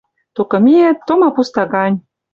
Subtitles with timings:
[0.35, 1.97] Токы миэт— тома пуста гань.